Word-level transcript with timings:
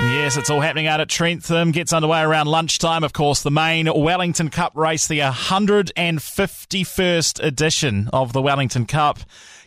Yes, 0.00 0.36
it's 0.36 0.50
all 0.50 0.60
happening 0.60 0.88
out 0.88 1.00
at 1.00 1.08
Trentham. 1.08 1.70
Gets 1.70 1.92
underway 1.92 2.22
around 2.22 2.48
lunchtime. 2.48 3.04
Of 3.04 3.12
course, 3.12 3.42
the 3.42 3.50
main 3.50 3.92
Wellington 3.92 4.50
Cup 4.50 4.76
race, 4.76 5.06
the 5.06 5.20
151st 5.20 7.44
edition 7.44 8.08
of 8.12 8.32
the 8.32 8.42
Wellington 8.42 8.86
Cup, 8.86 9.20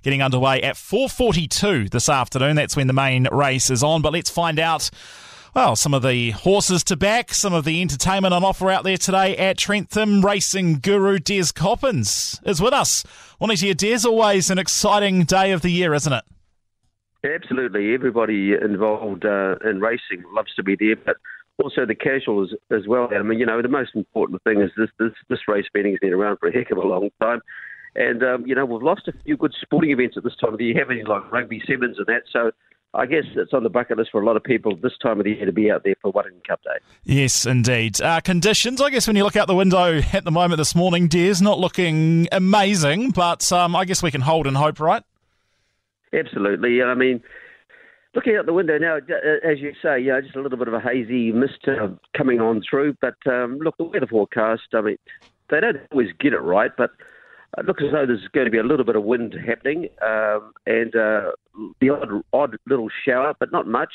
getting 0.04 0.22
underway 0.22 0.62
at 0.62 0.76
4:42 0.76 1.90
this 1.90 2.10
afternoon. 2.10 2.58
That's 2.58 2.76
when 2.76 2.88
the 2.88 2.94
main 2.94 3.30
race 3.32 3.70
is 3.70 3.82
on. 3.82 4.02
But 4.02 4.14
let's 4.14 4.30
find 4.30 4.60
out. 4.60 4.90
Well, 5.54 5.78
some 5.78 5.94
of 5.94 6.04
the 6.04 6.32
horses 6.32 6.84
to 6.86 6.98
back, 6.98 7.34
some 7.34 7.54
of 7.54 7.64
the 7.64 7.82
entertainment 7.82 8.34
on 8.34 8.44
offer 8.44 8.70
out 8.70 8.84
there 8.84 8.98
today 8.98 9.38
at 9.38 9.58
Trentham. 9.58 10.26
Racing 10.26 10.80
guru 10.80 11.18
Des 11.18 11.54
Coppins 11.56 12.42
is 12.44 12.62
with 12.62 12.74
us. 12.74 13.06
Morning 13.40 13.56
to 13.56 13.68
you, 13.68 13.74
Des. 13.74 14.06
Always 14.06 14.50
an 14.50 14.60
exciting 14.60 15.24
day 15.24 15.54
of 15.54 15.62
the 15.62 15.72
year, 15.72 15.94
isn't 15.94 16.12
it? 16.12 16.26
Absolutely. 17.26 17.94
Everybody 17.94 18.54
involved 18.54 19.26
uh, 19.26 19.56
in 19.68 19.80
racing 19.80 20.24
loves 20.34 20.54
to 20.56 20.64
be 20.64 20.76
there, 20.80 20.96
but 20.96 21.18
also 21.64 21.86
the 21.86 21.96
casuals 21.96 22.54
as 22.72 22.88
well. 22.88 23.10
I 23.12 23.22
mean, 23.24 23.40
you 23.40 23.46
know, 23.46 23.62
the 23.62 23.68
most 23.68 23.92
important 23.96 24.44
thing 24.44 24.62
is 24.62 24.72
this 24.78 24.90
this, 25.00 25.12
this 25.30 25.40
race 25.48 25.66
meeting's 25.74 26.00
been 26.00 26.14
around 26.14 26.38
for 26.38 26.50
a 26.50 26.54
heck 26.54 26.72
of 26.72 26.78
a 26.78 26.82
long 26.82 27.10
time. 27.22 27.42
And, 27.96 28.24
um, 28.24 28.46
you 28.46 28.54
know, 28.54 28.66
we've 28.66 28.84
lost 28.84 29.08
a 29.08 29.14
few 29.24 29.38
good 29.38 29.54
sporting 29.62 29.92
events 29.92 30.18
at 30.18 30.24
this 30.24 30.36
time 30.36 30.52
of 30.52 30.60
the 30.60 30.66
year, 30.66 30.78
having 30.78 31.06
like 31.06 31.32
rugby 31.32 31.62
sevens 31.66 31.98
and 31.98 32.06
that. 32.08 32.24
So 32.32 32.52
I 32.94 33.06
guess 33.06 33.24
it's 33.36 33.54
on 33.54 33.64
the 33.64 33.70
bucket 33.70 33.98
list 33.98 34.12
for 34.12 34.22
a 34.22 34.26
lot 34.26 34.36
of 34.36 34.44
people 34.44 34.76
this 34.76 34.98
time 35.02 35.20
of 35.20 35.24
the 35.24 35.32
year 35.32 35.46
to 35.46 35.54
be 35.54 35.72
out 35.72 35.84
there 35.86 35.96
for 36.02 36.12
Wellington 36.12 36.42
Cup 36.46 36.62
Day. 36.64 36.78
Yes, 37.04 37.46
indeed. 37.46 38.02
Uh, 38.02 38.20
conditions, 38.20 38.82
I 38.82 38.90
guess, 38.90 39.08
when 39.08 39.16
you 39.16 39.24
look 39.24 39.38
out 39.38 39.48
the 39.48 39.56
window 39.56 40.02
at 40.14 40.26
the 40.26 40.32
moment 40.32 40.58
this 40.58 40.76
morning, 40.76 41.08
Des, 41.08 41.36
not 41.42 41.60
looking 41.60 42.28
amazing, 42.34 43.12
but 43.12 43.50
um, 43.54 43.76
I 43.76 43.86
guess 43.86 44.04
we 44.04 44.12
can 44.12 44.22
hold 44.22 44.46
and 44.46 44.58
hope, 44.58 44.80
right? 44.80 45.04
Absolutely. 46.18 46.82
I 46.82 46.94
mean, 46.94 47.22
looking 48.14 48.36
out 48.36 48.46
the 48.46 48.54
window 48.54 48.78
now, 48.78 48.98
uh, 48.98 49.48
as 49.48 49.60
you 49.60 49.74
say, 49.82 50.00
yeah, 50.00 50.22
just 50.22 50.36
a 50.36 50.42
little 50.42 50.58
bit 50.58 50.68
of 50.68 50.74
a 50.74 50.80
hazy 50.80 51.32
mist 51.32 51.68
uh, 51.68 51.88
coming 52.16 52.40
on 52.40 52.62
through. 52.68 52.96
But 53.02 53.16
um, 53.28 53.60
look, 53.60 53.78
the 53.78 53.84
weather 53.84 54.08
forecast, 54.08 54.64
I 54.74 54.82
mean, 54.82 54.98
they 55.50 55.60
don't 55.60 55.78
always 55.92 56.10
get 56.20 56.34
it 56.34 56.40
right, 56.40 56.72
but 56.78 56.92
it 57.58 57.66
looks 57.66 57.84
as 57.86 57.92
though 57.92 58.06
there's 58.06 58.28
going 58.34 58.46
to 58.46 58.52
be 58.52 58.58
a 58.58 58.64
little 58.64 58.86
bit 58.86 58.96
of 58.96 59.04
wind 59.04 59.36
happening 59.48 59.88
um, 60.06 60.54
and 60.66 60.96
uh, 60.96 61.32
the 61.80 61.90
odd, 61.90 62.10
odd 62.34 62.58
little 62.68 62.90
shower, 63.06 63.34
but 63.40 63.52
not 63.52 63.68
much. 63.68 63.92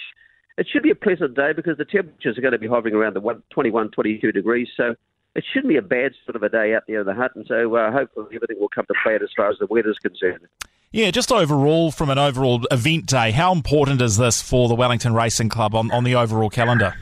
It 0.57 0.67
should 0.71 0.83
be 0.83 0.91
a 0.91 0.95
pleasant 0.95 1.35
day 1.35 1.53
because 1.55 1.79
the 1.79 1.85
temperatures 1.85 2.37
are 2.37 2.43
going 2.43 2.53
to 2.53 2.59
be 2.59 2.67
hovering 2.67 2.95
around 2.95 3.15
the 3.15 3.43
21, 3.51 3.91
22 3.91 4.33
degrees. 4.33 4.69
So 4.77 4.95
it 5.35 5.45
shouldn't 5.53 5.69
be 5.69 5.77
a 5.77 5.83
bad 5.83 6.13
sort 6.25 6.37
of 6.37 6.43
a 6.43 6.49
day 6.49 6.75
out 6.75 6.85
there 6.89 7.01
in 7.01 7.07
the 7.07 7.15
Hutt. 7.15 7.35
And 7.37 7.47
so 7.47 7.75
uh, 7.77 7.93
hopefully 7.93 8.27
everything 8.35 8.59
will 8.59 8.69
come 8.69 8.87
to 8.87 8.95
plan 9.03 9.21
as 9.23 9.31
far 9.37 9.51
as 9.51 9.59
the 9.59 9.67
weather 9.67 9.91
is 9.91 9.99
concerned. 9.99 10.47
Yeah, 10.93 11.13
just 11.13 11.31
overall, 11.31 11.93
from 11.93 12.11
an 12.11 12.19
overall 12.19 12.67
event 12.71 13.07
day, 13.07 13.31
how 13.31 13.53
important 13.53 14.03
is 14.03 14.17
this 14.17 14.43
for 14.43 14.69
the 14.69 14.75
Wellington 14.75 15.15
Racing 15.15 15.49
Club 15.49 15.75
on, 15.75 15.91
on 15.93 16.03
the 16.03 16.17
overall 16.17 16.51
calendar? 16.51 16.95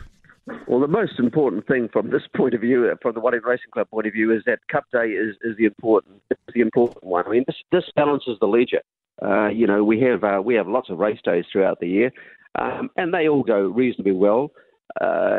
Well, 0.67 0.81
the 0.81 0.89
most 0.89 1.19
important 1.19 1.67
thing 1.67 1.89
from 1.91 2.11
this 2.11 2.23
point 2.37 2.53
of 2.53 2.61
view, 2.61 2.95
from 3.01 3.15
the 3.15 3.21
Wellington 3.21 3.49
Racing 3.49 3.71
Club 3.73 3.89
point 3.91 4.07
of 4.07 4.13
view, 4.13 4.31
is 4.31 4.43
that 4.45 4.59
Cup 4.71 4.85
Day 4.93 5.09
is, 5.09 5.37
is 5.43 5.57
the 5.57 5.65
important 5.65 6.23
is 6.31 6.55
the 6.55 6.61
important 6.61 7.05
one. 7.05 7.27
I 7.27 7.31
mean, 7.31 7.45
this, 7.47 7.57
this 7.73 7.85
balances 7.97 8.37
the 8.41 8.47
leisure. 8.47 8.83
Uh, 9.23 9.49
you 9.49 9.67
know, 9.67 9.83
we 9.83 10.01
have 10.01 10.23
uh, 10.23 10.41
we 10.45 10.55
have 10.55 10.69
lots 10.69 10.91
of 10.91 10.99
race 10.99 11.19
days 11.25 11.45
throughout 11.51 11.81
the 11.81 11.89
year, 11.89 12.13
um, 12.59 12.91
and 12.97 13.13
they 13.13 13.27
all 13.27 13.43
go 13.43 13.61
reasonably 13.61 14.13
well 14.13 14.53
uh, 15.01 15.39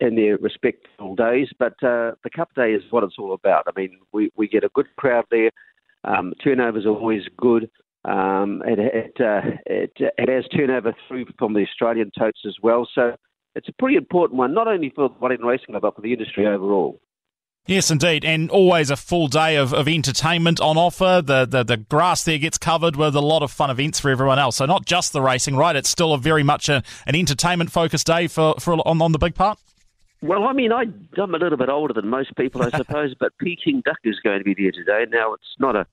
in 0.00 0.16
their 0.16 0.36
respectful 0.38 1.14
days. 1.14 1.48
But 1.58 1.74
uh, 1.82 2.12
the 2.24 2.30
Cup 2.34 2.50
Day 2.54 2.72
is 2.72 2.82
what 2.90 3.04
it's 3.04 3.16
all 3.18 3.34
about. 3.34 3.64
I 3.66 3.78
mean, 3.78 3.98
we, 4.12 4.30
we 4.36 4.48
get 4.48 4.64
a 4.64 4.70
good 4.74 4.86
crowd 4.96 5.24
there. 5.30 5.50
Um, 6.04 6.34
turnovers 6.42 6.86
are 6.86 6.90
always 6.90 7.22
good. 7.36 7.68
Um, 8.04 8.62
it, 8.64 8.78
it, 8.78 9.20
uh, 9.20 9.56
it, 9.66 9.92
it 9.96 10.28
has 10.28 10.44
turnover 10.56 10.94
through 11.08 11.26
from 11.38 11.54
the 11.54 11.62
Australian 11.62 12.12
totes 12.16 12.42
as 12.46 12.54
well. 12.62 12.88
So 12.94 13.16
it's 13.56 13.68
a 13.68 13.72
pretty 13.72 13.96
important 13.96 14.38
one, 14.38 14.54
not 14.54 14.68
only 14.68 14.92
for 14.94 15.08
the 15.08 15.14
Wellington 15.18 15.46
Racing 15.46 15.66
Club, 15.70 15.82
but 15.82 15.96
for 15.96 16.02
the 16.02 16.12
industry 16.12 16.46
overall. 16.46 17.00
Yes, 17.68 17.90
indeed, 17.90 18.24
and 18.24 18.48
always 18.48 18.90
a 18.90 18.96
full 18.96 19.26
day 19.26 19.56
of, 19.56 19.74
of 19.74 19.88
entertainment 19.88 20.60
on 20.60 20.76
offer. 20.76 21.20
The, 21.24 21.44
the 21.46 21.64
the 21.64 21.76
grass 21.76 22.22
there 22.22 22.38
gets 22.38 22.58
covered 22.58 22.94
with 22.94 23.16
a 23.16 23.20
lot 23.20 23.42
of 23.42 23.50
fun 23.50 23.70
events 23.70 23.98
for 23.98 24.08
everyone 24.08 24.38
else. 24.38 24.56
So 24.56 24.66
not 24.66 24.86
just 24.86 25.12
the 25.12 25.20
racing, 25.20 25.56
right? 25.56 25.74
It's 25.74 25.88
still 25.88 26.12
a 26.12 26.18
very 26.18 26.44
much 26.44 26.68
a, 26.68 26.84
an 27.06 27.16
entertainment 27.16 27.72
focused 27.72 28.06
day 28.06 28.28
for, 28.28 28.54
for 28.60 28.74
on, 28.74 29.02
on 29.02 29.10
the 29.10 29.18
big 29.18 29.34
part. 29.34 29.58
Well, 30.22 30.44
I 30.44 30.52
mean, 30.52 30.70
I, 30.72 30.84
I'm 31.18 31.34
a 31.34 31.38
little 31.38 31.58
bit 31.58 31.68
older 31.68 31.92
than 31.92 32.08
most 32.08 32.36
people, 32.36 32.62
I 32.62 32.70
suppose, 32.70 33.14
but 33.20 33.36
Peking 33.38 33.82
Duk 33.84 33.98
is 34.04 34.20
going 34.20 34.38
to 34.38 34.44
be 34.44 34.54
there 34.54 34.70
today. 34.70 35.04
Now, 35.10 35.34
it's 35.34 35.56
not 35.58 35.74
a 35.74 35.86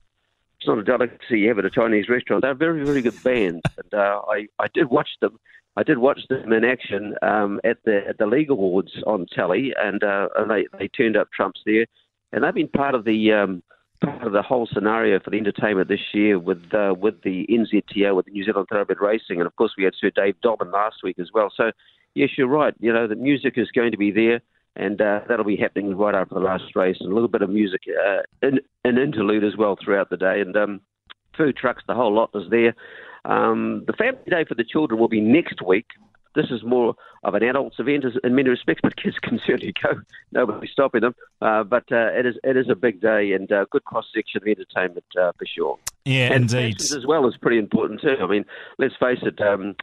it's 0.60 0.68
not 0.68 0.78
a 0.78 0.84
delicacy 0.84 1.40
you 1.40 1.48
have 1.48 1.58
at 1.58 1.64
a 1.64 1.70
Chinese 1.70 2.08
restaurant. 2.08 2.42
They're 2.42 2.52
a 2.52 2.54
very, 2.54 2.84
very 2.84 3.02
good 3.02 3.20
band, 3.24 3.62
and 3.76 3.94
uh, 3.94 4.22
I 4.28 4.46
I 4.60 4.68
did 4.72 4.90
watch 4.90 5.08
them. 5.20 5.40
I 5.76 5.82
did 5.82 5.98
watch 5.98 6.20
them 6.28 6.52
in 6.52 6.64
action 6.64 7.14
um, 7.22 7.60
at 7.64 7.78
the 7.84 8.00
at 8.08 8.18
the 8.18 8.26
League 8.26 8.50
Awards 8.50 8.92
on 9.06 9.26
telly, 9.34 9.72
and, 9.76 10.02
uh, 10.02 10.28
and 10.36 10.50
they 10.50 10.66
they 10.78 10.88
turned 10.88 11.16
up 11.16 11.28
trumps 11.32 11.60
there, 11.66 11.86
and 12.32 12.44
they've 12.44 12.54
been 12.54 12.68
part 12.68 12.94
of 12.94 13.04
the 13.04 13.32
um, 13.32 13.62
part 14.02 14.22
of 14.22 14.32
the 14.32 14.42
whole 14.42 14.68
scenario 14.72 15.18
for 15.18 15.30
the 15.30 15.38
entertainment 15.38 15.88
this 15.88 16.12
year 16.12 16.38
with 16.38 16.62
uh, 16.72 16.94
with 16.96 17.22
the 17.22 17.46
NZTO 17.50 18.14
with 18.14 18.26
the 18.26 18.32
New 18.32 18.44
Zealand 18.44 18.68
Thoroughbred 18.70 19.00
Racing, 19.00 19.38
and 19.38 19.46
of 19.46 19.56
course 19.56 19.72
we 19.76 19.84
had 19.84 19.94
Sir 20.00 20.10
Dave 20.10 20.36
Dobbyn 20.44 20.72
last 20.72 20.96
week 21.02 21.18
as 21.18 21.30
well. 21.34 21.50
So 21.56 21.72
yes, 22.14 22.30
you're 22.38 22.46
right. 22.46 22.74
You 22.78 22.92
know 22.92 23.08
the 23.08 23.16
music 23.16 23.54
is 23.56 23.70
going 23.72 23.90
to 23.90 23.98
be 23.98 24.12
there 24.12 24.40
and 24.76 25.00
uh, 25.00 25.20
that'll 25.28 25.44
be 25.44 25.56
happening 25.56 25.96
right 25.96 26.14
after 26.14 26.34
the 26.34 26.40
last 26.40 26.74
race, 26.74 26.96
and 27.00 27.10
a 27.10 27.14
little 27.14 27.28
bit 27.28 27.42
of 27.42 27.50
music, 27.50 27.82
uh, 27.88 28.22
an 28.42 28.58
interlude 28.84 29.44
as 29.44 29.56
well 29.56 29.76
throughout 29.82 30.10
the 30.10 30.16
day, 30.16 30.40
and 30.40 30.56
um, 30.56 30.80
food 31.36 31.56
trucks, 31.56 31.82
the 31.86 31.94
whole 31.94 32.12
lot 32.12 32.30
is 32.34 32.50
there. 32.50 32.74
Um, 33.24 33.84
the 33.86 33.92
family 33.94 34.20
day 34.28 34.44
for 34.44 34.54
the 34.54 34.64
children 34.64 35.00
will 35.00 35.08
be 35.08 35.20
next 35.20 35.62
week. 35.62 35.86
This 36.34 36.46
is 36.50 36.64
more 36.64 36.96
of 37.22 37.34
an 37.34 37.44
adults 37.44 37.76
event 37.78 38.04
in 38.24 38.34
many 38.34 38.48
respects, 38.48 38.80
but 38.82 38.96
kids 38.96 39.16
can 39.22 39.40
certainly 39.46 39.72
go. 39.82 40.00
Nobody's 40.32 40.70
stopping 40.70 41.02
them. 41.02 41.14
Uh, 41.40 41.62
but 41.62 41.84
uh, 41.92 42.10
it 42.12 42.26
is 42.26 42.34
it 42.42 42.56
is 42.56 42.68
a 42.68 42.74
big 42.74 43.00
day 43.00 43.32
and 43.32 43.50
uh, 43.52 43.66
good 43.70 43.84
cross 43.84 44.06
section 44.14 44.42
of 44.42 44.48
entertainment 44.48 45.04
uh, 45.20 45.32
for 45.38 45.46
sure. 45.46 45.78
Yeah, 46.04 46.32
and 46.32 46.52
indeed. 46.52 46.80
As 46.80 47.06
well 47.06 47.26
is 47.28 47.36
pretty 47.36 47.58
important 47.58 48.00
too. 48.00 48.16
I 48.20 48.26
mean, 48.26 48.44
let's 48.78 48.94
face 48.96 49.20
it. 49.22 49.40
Um, 49.40 49.76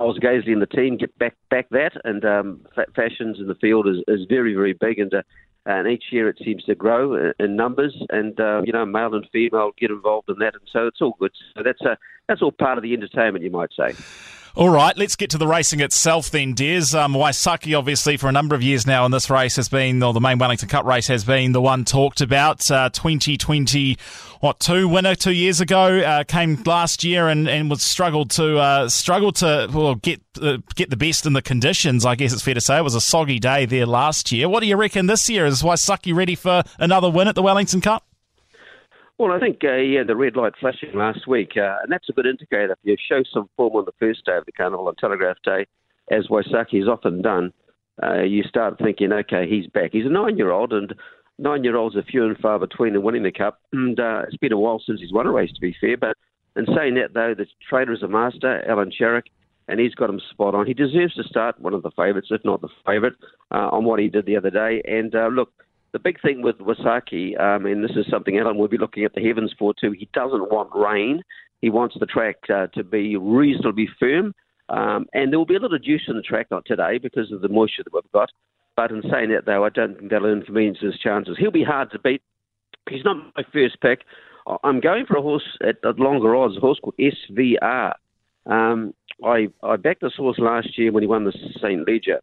Oz 0.00 0.18
Gaisley 0.18 0.52
and 0.52 0.62
the 0.62 0.66
team 0.66 0.96
get 0.96 1.16
back 1.18 1.34
back 1.50 1.68
that, 1.70 1.92
and 2.04 2.24
um, 2.24 2.60
fashions 2.94 3.38
in 3.40 3.48
the 3.48 3.54
field 3.56 3.88
is, 3.88 3.96
is 4.06 4.26
very 4.28 4.54
very 4.54 4.72
big, 4.72 4.98
and 4.98 5.12
uh, 5.12 5.22
and 5.66 5.88
each 5.88 6.04
year 6.10 6.28
it 6.28 6.38
seems 6.44 6.64
to 6.64 6.74
grow 6.74 7.32
in 7.38 7.56
numbers, 7.56 7.96
and 8.10 8.38
uh, 8.40 8.62
you 8.64 8.72
know 8.72 8.86
male 8.86 9.14
and 9.14 9.26
female 9.32 9.72
get 9.78 9.90
involved 9.90 10.28
in 10.28 10.38
that, 10.38 10.54
and 10.54 10.62
so 10.72 10.86
it's 10.86 11.00
all 11.00 11.16
good. 11.18 11.32
So 11.56 11.62
that's 11.62 11.82
a 11.82 11.98
that's 12.28 12.42
all 12.42 12.52
part 12.52 12.78
of 12.78 12.82
the 12.82 12.92
entertainment, 12.92 13.44
you 13.44 13.50
might 13.50 13.70
say. 13.76 13.94
All 14.58 14.70
right, 14.70 14.98
let's 14.98 15.14
get 15.14 15.30
to 15.30 15.38
the 15.38 15.46
racing 15.46 15.78
itself 15.78 16.32
then, 16.32 16.52
Des. 16.52 16.86
Um, 16.92 17.14
Waisake, 17.14 17.78
obviously, 17.78 18.16
for 18.16 18.28
a 18.28 18.32
number 18.32 18.56
of 18.56 18.62
years 18.62 18.88
now 18.88 19.04
in 19.04 19.12
this 19.12 19.30
race 19.30 19.54
has 19.54 19.68
been, 19.68 20.02
or 20.02 20.12
the 20.12 20.20
main 20.20 20.38
Wellington 20.38 20.68
Cup 20.68 20.84
race 20.84 21.06
has 21.06 21.22
been 21.22 21.52
the 21.52 21.60
one 21.60 21.84
talked 21.84 22.20
about. 22.20 22.68
Uh, 22.68 22.90
2020, 22.90 23.96
what, 24.40 24.58
two 24.58 24.88
winner 24.88 25.14
two 25.14 25.30
years 25.30 25.60
ago, 25.60 26.00
uh, 26.00 26.24
came 26.24 26.60
last 26.66 27.04
year 27.04 27.28
and, 27.28 27.48
and 27.48 27.70
was 27.70 27.84
struggled 27.84 28.32
to, 28.32 28.58
uh, 28.58 28.88
struggled 28.88 29.36
to, 29.36 29.70
well, 29.72 29.94
get, 29.94 30.20
uh, 30.42 30.56
get 30.74 30.90
the 30.90 30.96
best 30.96 31.24
in 31.24 31.34
the 31.34 31.42
conditions, 31.42 32.04
I 32.04 32.16
guess 32.16 32.32
it's 32.32 32.42
fair 32.42 32.54
to 32.54 32.60
say. 32.60 32.78
It 32.78 32.82
was 32.82 32.96
a 32.96 33.00
soggy 33.00 33.38
day 33.38 33.64
there 33.64 33.86
last 33.86 34.32
year. 34.32 34.48
What 34.48 34.58
do 34.58 34.66
you 34.66 34.74
reckon 34.74 35.06
this 35.06 35.30
year? 35.30 35.46
Is 35.46 35.62
Waisake 35.62 36.12
ready 36.12 36.34
for 36.34 36.64
another 36.80 37.08
win 37.08 37.28
at 37.28 37.36
the 37.36 37.42
Wellington 37.42 37.80
Cup? 37.80 38.07
Well, 39.18 39.32
I 39.32 39.40
think 39.40 39.58
uh, 39.64 39.74
yeah, 39.74 40.04
the 40.04 40.14
red 40.14 40.36
light 40.36 40.52
flashing 40.60 40.94
last 40.94 41.26
week, 41.26 41.54
uh, 41.56 41.78
and 41.82 41.90
that's 41.90 42.08
a 42.08 42.12
good 42.12 42.24
indicator. 42.24 42.70
If 42.70 42.78
you 42.84 42.96
show 43.08 43.24
some 43.34 43.50
form 43.56 43.74
on 43.74 43.84
the 43.84 43.92
first 43.98 44.24
day 44.24 44.36
of 44.36 44.46
the 44.46 44.52
carnival 44.52 44.86
on 44.86 44.94
Telegraph 44.94 45.38
Day, 45.44 45.66
as 46.08 46.28
Waisake 46.28 46.78
has 46.78 46.86
often 46.86 47.20
done, 47.20 47.52
uh, 48.00 48.22
you 48.22 48.44
start 48.44 48.78
thinking, 48.78 49.12
okay, 49.12 49.48
he's 49.48 49.66
back. 49.66 49.90
He's 49.90 50.06
a 50.06 50.08
nine-year-old, 50.08 50.72
and 50.72 50.94
nine-year-olds 51.36 51.96
are 51.96 52.04
few 52.04 52.26
and 52.26 52.38
far 52.38 52.60
between 52.60 52.94
in 52.94 53.02
winning 53.02 53.24
the 53.24 53.32
cup. 53.32 53.58
And 53.72 53.98
uh, 53.98 54.22
it's 54.28 54.36
been 54.36 54.52
a 54.52 54.56
while 54.56 54.80
since 54.86 55.00
he's 55.00 55.12
won 55.12 55.26
a 55.26 55.32
race, 55.32 55.52
to 55.52 55.60
be 55.60 55.74
fair. 55.80 55.96
But 55.96 56.16
in 56.54 56.66
saying 56.66 56.94
that, 56.94 57.12
though, 57.12 57.34
the 57.36 57.46
trainer 57.68 57.92
is 57.92 58.04
a 58.04 58.08
master, 58.08 58.62
Alan 58.70 58.92
Sharrock, 58.92 59.24
and 59.66 59.80
he's 59.80 59.96
got 59.96 60.10
him 60.10 60.20
spot 60.30 60.54
on. 60.54 60.64
He 60.64 60.74
deserves 60.74 61.14
to 61.14 61.24
start 61.24 61.60
one 61.60 61.74
of 61.74 61.82
the 61.82 61.90
favourites, 61.96 62.28
if 62.30 62.44
not 62.44 62.60
the 62.60 62.68
favourite, 62.86 63.14
uh, 63.50 63.68
on 63.72 63.84
what 63.84 63.98
he 63.98 64.08
did 64.08 64.26
the 64.26 64.36
other 64.36 64.50
day. 64.50 64.80
And 64.84 65.12
uh, 65.12 65.26
look 65.26 65.50
the 65.92 65.98
big 65.98 66.20
thing 66.20 66.42
with 66.42 66.58
Waisake, 66.58 67.40
um, 67.40 67.66
and 67.66 67.82
this 67.82 67.96
is 67.96 68.06
something 68.10 68.38
Alan 68.38 68.58
will 68.58 68.68
be 68.68 68.78
looking 68.78 69.04
at 69.04 69.14
the 69.14 69.24
heavens 69.26 69.54
for 69.58 69.74
too, 69.74 69.92
he 69.92 70.08
doesn't 70.12 70.50
want 70.50 70.70
rain. 70.74 71.22
He 71.60 71.70
wants 71.70 71.96
the 71.98 72.06
track 72.06 72.36
uh, 72.54 72.68
to 72.68 72.84
be 72.84 73.16
reasonably 73.16 73.88
firm. 73.98 74.34
Um, 74.68 75.06
and 75.14 75.32
there 75.32 75.38
will 75.38 75.46
be 75.46 75.56
a 75.56 75.60
little 75.60 75.78
juice 75.78 76.02
in 76.08 76.16
the 76.16 76.22
track, 76.22 76.48
not 76.50 76.64
today, 76.66 76.98
because 76.98 77.32
of 77.32 77.40
the 77.40 77.48
moisture 77.48 77.82
that 77.84 77.92
we've 77.92 78.12
got. 78.12 78.30
But 78.76 78.90
in 78.90 79.02
saying 79.10 79.30
that, 79.30 79.46
though, 79.46 79.64
I 79.64 79.70
don't 79.70 79.98
think 79.98 80.10
that'll 80.10 80.30
inconvenience 80.30 80.78
his 80.80 80.98
chances. 80.98 81.36
He'll 81.38 81.50
be 81.50 81.64
hard 81.64 81.90
to 81.92 81.98
beat. 81.98 82.22
He's 82.88 83.04
not 83.04 83.16
my 83.36 83.44
first 83.52 83.80
pick. 83.80 84.02
I'm 84.62 84.80
going 84.80 85.04
for 85.06 85.16
a 85.16 85.22
horse 85.22 85.58
at, 85.62 85.76
at 85.84 85.98
longer 85.98 86.36
odds, 86.36 86.56
a 86.56 86.60
horse 86.60 86.78
called 86.80 86.94
SVR. 86.98 87.94
Um, 88.46 88.94
I 89.24 89.48
I 89.62 89.76
backed 89.76 90.02
this 90.02 90.14
horse 90.16 90.38
last 90.38 90.78
year 90.78 90.92
when 90.92 91.02
he 91.02 91.06
won 91.06 91.24
the 91.24 91.32
St. 91.56 91.86
Leger, 91.86 92.20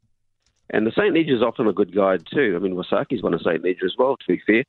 and 0.71 0.85
the 0.85 0.91
St. 0.91 1.13
Leger 1.13 1.35
is 1.35 1.41
often 1.41 1.67
a 1.67 1.73
good 1.73 1.93
guide 1.93 2.25
too. 2.31 2.53
I 2.55 2.59
mean, 2.59 2.75
Waisake's 2.75 3.21
won 3.21 3.33
a 3.33 3.39
St. 3.39 3.63
Leger 3.63 3.85
as 3.85 3.95
well, 3.97 4.17
to 4.17 4.27
be 4.27 4.41
fair. 4.45 4.63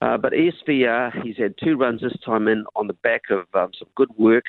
Uh, 0.00 0.16
but 0.16 0.32
ESVR, 0.32 1.24
he's 1.24 1.36
had 1.36 1.54
two 1.62 1.76
runs 1.76 2.02
this 2.02 2.16
time 2.24 2.46
in 2.46 2.64
on 2.76 2.86
the 2.86 2.92
back 2.92 3.22
of 3.30 3.46
um, 3.54 3.70
some 3.76 3.88
good 3.96 4.10
work, 4.16 4.44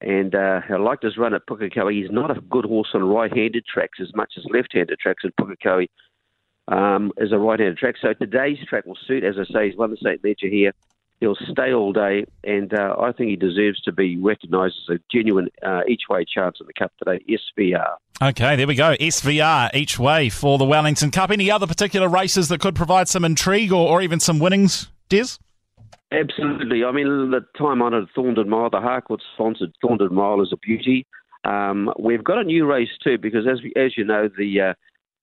and 0.00 0.34
uh, 0.34 0.60
I 0.68 0.76
liked 0.76 1.04
his 1.04 1.16
run 1.16 1.34
at 1.34 1.46
Pukekohe. 1.46 1.92
He's 1.92 2.10
not 2.10 2.36
a 2.36 2.40
good 2.40 2.64
horse 2.64 2.88
on 2.94 3.04
right-handed 3.04 3.64
tracks 3.66 3.98
as 4.00 4.14
much 4.14 4.32
as 4.36 4.44
left-handed 4.50 4.98
tracks, 4.98 5.22
and 5.22 5.32
Pukekohe 5.36 5.88
um, 6.66 7.12
is 7.18 7.30
a 7.30 7.38
right-handed 7.38 7.78
track. 7.78 7.94
So 8.00 8.12
today's 8.12 8.58
track 8.68 8.86
will 8.86 8.98
suit. 9.06 9.22
As 9.22 9.36
I 9.38 9.44
say, 9.52 9.68
he's 9.68 9.78
won 9.78 9.90
the 9.90 9.96
St. 9.98 10.22
Leger 10.24 10.48
here. 10.48 10.72
He'll 11.20 11.36
stay 11.50 11.72
all 11.72 11.92
day, 11.92 12.24
and 12.44 12.72
uh, 12.72 12.94
I 13.00 13.10
think 13.10 13.30
he 13.30 13.36
deserves 13.36 13.80
to 13.82 13.92
be 13.92 14.16
recognised 14.16 14.76
as 14.88 14.96
a 14.96 15.00
genuine 15.10 15.48
uh, 15.66 15.80
each-way 15.88 16.24
chance 16.24 16.58
in 16.60 16.66
the 16.68 16.72
Cup 16.72 16.92
today. 16.96 17.24
SVR. 17.28 17.96
Okay, 18.22 18.54
there 18.54 18.68
we 18.68 18.76
go. 18.76 18.94
SVR 18.94 19.70
each 19.74 19.98
way 19.98 20.28
for 20.28 20.58
the 20.58 20.64
Wellington 20.64 21.10
Cup. 21.10 21.30
Any 21.30 21.50
other 21.50 21.66
particular 21.66 22.08
races 22.08 22.48
that 22.48 22.60
could 22.60 22.76
provide 22.76 23.08
some 23.08 23.24
intrigue 23.24 23.72
or, 23.72 23.88
or 23.88 24.00
even 24.00 24.20
some 24.20 24.38
winnings, 24.38 24.88
Des? 25.08 25.38
Absolutely. 26.12 26.84
I 26.84 26.92
mean, 26.92 27.30
the 27.30 27.44
time 27.56 27.82
honoured 27.82 28.08
Thorndon 28.16 28.46
Mile, 28.46 28.70
the 28.70 28.80
Harcourt 28.80 29.22
sponsored 29.34 29.72
Thorndon 29.82 30.12
Mile 30.12 30.40
is 30.40 30.52
a 30.52 30.56
beauty. 30.56 31.06
Um, 31.44 31.92
we've 31.98 32.24
got 32.24 32.38
a 32.38 32.44
new 32.44 32.64
race 32.66 32.88
too 33.02 33.18
because, 33.18 33.46
as 33.50 33.62
we, 33.62 33.72
as 33.76 33.96
you 33.96 34.04
know, 34.04 34.28
the, 34.36 34.60
uh, 34.60 34.74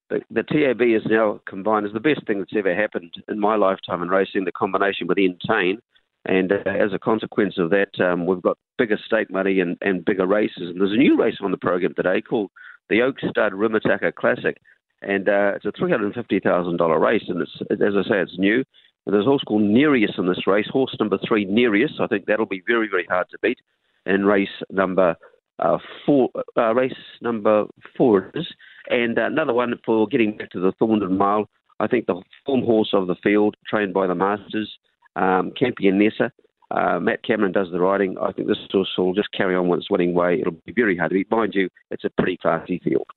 the 0.09 0.21
the 0.29 0.43
TAB 0.43 0.81
is 0.81 1.05
now 1.09 1.39
combined 1.47 1.85
as 1.85 1.93
the 1.93 1.99
best 1.99 2.25
thing 2.27 2.39
that's 2.39 2.55
ever 2.55 2.75
happened 2.75 3.13
in 3.27 3.39
my 3.39 3.55
lifetime 3.55 4.01
in 4.01 4.09
racing. 4.09 4.45
The 4.45 4.51
combination 4.51 5.07
with 5.07 5.17
Entain, 5.17 5.77
and 6.25 6.51
uh, 6.51 6.69
as 6.69 6.93
a 6.93 6.99
consequence 6.99 7.55
of 7.57 7.69
that, 7.71 7.99
um, 7.99 8.25
we've 8.25 8.41
got 8.41 8.57
bigger 8.77 8.99
stake 9.03 9.31
money 9.31 9.59
and, 9.59 9.77
and 9.81 10.05
bigger 10.05 10.25
races. 10.25 10.69
And 10.69 10.79
there's 10.79 10.91
a 10.91 10.97
new 10.97 11.17
race 11.17 11.37
on 11.41 11.51
the 11.51 11.57
program 11.57 11.93
today 11.95 12.21
called 12.21 12.51
the 12.89 13.01
Oak 13.01 13.17
Stud 13.19 13.53
Remutaka 13.53 14.13
Classic, 14.13 14.57
and 15.01 15.27
uh, 15.27 15.53
it's 15.55 15.65
a 15.65 15.71
three 15.71 15.91
hundred 15.91 16.07
and 16.07 16.15
fifty 16.15 16.39
thousand 16.39 16.77
dollar 16.77 16.99
race. 16.99 17.23
And 17.27 17.41
it's 17.41 17.57
as 17.71 17.93
I 17.97 18.03
say, 18.07 18.19
it's 18.21 18.37
new. 18.37 18.63
There's 19.07 19.25
a 19.25 19.29
horse 19.29 19.43
called 19.43 19.61
Nereus 19.61 20.17
in 20.17 20.27
this 20.27 20.47
race. 20.47 20.67
Horse 20.71 20.95
number 20.99 21.19
three, 21.27 21.45
Nereus. 21.45 21.91
I 21.99 22.07
think 22.07 22.25
that'll 22.25 22.47
be 22.47 22.63
very, 22.65 22.87
very 22.89 23.05
hard 23.05 23.27
to 23.29 23.37
beat. 23.39 23.59
And 24.07 24.25
race 24.25 24.49
number 24.71 25.15
uh, 25.59 25.77
four, 26.05 26.29
uh, 26.57 26.73
race 26.73 26.93
number 27.21 27.65
four 27.97 28.31
is. 28.33 28.47
And 28.89 29.17
uh, 29.17 29.25
another 29.25 29.53
one 29.53 29.73
for 29.85 30.07
getting 30.07 30.37
back 30.37 30.51
to 30.51 30.59
the 30.59 30.73
Thorndon 30.73 31.17
Mile. 31.17 31.49
I 31.79 31.87
think 31.87 32.05
the 32.05 32.21
form 32.45 32.63
horse 32.63 32.91
of 32.93 33.07
the 33.07 33.15
field, 33.21 33.55
trained 33.67 33.93
by 33.93 34.07
the 34.07 34.15
Masters, 34.15 34.71
um, 35.15 35.51
Campionessa. 35.51 36.31
Uh, 36.71 36.99
Matt 36.99 37.23
Cameron 37.23 37.51
does 37.51 37.67
the 37.71 37.79
riding. 37.79 38.17
I 38.17 38.31
think 38.31 38.47
this 38.47 38.57
horse 38.71 38.91
will 38.97 39.13
just 39.13 39.31
carry 39.31 39.55
on 39.55 39.71
its 39.77 39.89
winning 39.89 40.13
way. 40.13 40.39
It'll 40.39 40.53
be 40.65 40.73
very 40.73 40.97
hard 40.97 41.11
to 41.11 41.15
beat. 41.15 41.29
Mind 41.29 41.53
you, 41.53 41.69
it's 41.91 42.03
a 42.03 42.09
pretty 42.09 42.37
classy 42.37 42.79
field. 42.83 43.07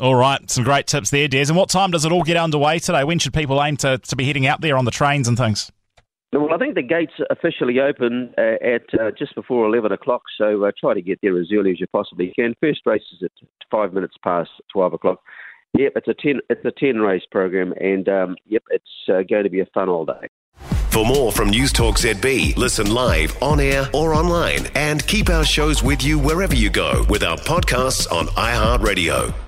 All 0.00 0.14
right, 0.14 0.48
some 0.48 0.62
great 0.62 0.86
tips 0.86 1.10
there, 1.10 1.26
Des. 1.26 1.46
And 1.48 1.56
what 1.56 1.70
time 1.70 1.90
does 1.90 2.04
it 2.04 2.12
all 2.12 2.22
get 2.22 2.36
underway 2.36 2.78
today? 2.78 3.02
When 3.02 3.18
should 3.18 3.34
people 3.34 3.62
aim 3.62 3.76
to, 3.78 3.98
to 3.98 4.16
be 4.16 4.24
heading 4.24 4.46
out 4.46 4.60
there 4.60 4.76
on 4.76 4.84
the 4.84 4.92
trains 4.92 5.26
and 5.26 5.36
things? 5.36 5.72
Well, 6.32 6.52
I 6.52 6.58
think 6.58 6.74
the 6.74 6.82
gates 6.82 7.14
officially 7.30 7.80
open 7.80 8.34
uh, 8.36 8.56
at 8.62 9.00
uh, 9.00 9.10
just 9.18 9.34
before 9.34 9.66
11 9.66 9.92
o'clock, 9.92 10.22
so 10.36 10.64
uh, 10.64 10.72
try 10.78 10.92
to 10.92 11.00
get 11.00 11.18
there 11.22 11.38
as 11.40 11.48
early 11.52 11.70
as 11.70 11.80
you 11.80 11.86
possibly 11.86 12.32
can. 12.36 12.54
First 12.60 12.82
race 12.84 13.02
is 13.14 13.22
at 13.22 13.30
five 13.70 13.94
minutes 13.94 14.16
past 14.22 14.50
12 14.72 14.92
o'clock. 14.92 15.22
Yep, 15.78 15.92
it's 15.96 16.08
a 16.08 16.14
10, 16.14 16.40
it's 16.50 16.64
a 16.64 16.70
10 16.70 16.96
race 16.96 17.22
program, 17.30 17.72
and 17.80 18.08
um, 18.10 18.36
yep, 18.46 18.62
it's 18.70 18.84
uh, 19.08 19.22
going 19.28 19.44
to 19.44 19.50
be 19.50 19.60
a 19.60 19.66
fun 19.66 19.88
all 19.88 20.04
day. 20.04 20.28
For 20.90 21.04
more 21.04 21.32
from 21.32 21.48
News 21.48 21.72
Talk 21.72 21.96
ZB, 21.96 22.56
listen 22.56 22.92
live, 22.92 23.40
on 23.42 23.60
air, 23.60 23.88
or 23.94 24.14
online, 24.14 24.66
and 24.74 25.06
keep 25.06 25.30
our 25.30 25.44
shows 25.44 25.82
with 25.82 26.02
you 26.02 26.18
wherever 26.18 26.54
you 26.54 26.68
go 26.68 27.06
with 27.08 27.22
our 27.22 27.38
podcasts 27.38 28.10
on 28.12 28.26
iHeartRadio. 28.28 29.47